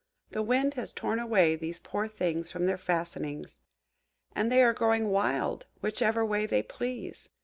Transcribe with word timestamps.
The 0.31 0.41
wind 0.41 0.73
has 0.73 0.91
torn 0.93 1.19
away 1.19 1.55
these 1.55 1.79
poor 1.79 2.07
things 2.07 2.49
from 2.51 2.65
their 2.65 2.79
fastenings, 2.79 3.59
and 4.35 4.51
they 4.51 4.63
are 4.63 4.73
growing 4.73 5.09
wild 5.09 5.67
whichever 5.81 6.25
way 6.25 6.47
they 6.47 6.63
please. 6.63 7.29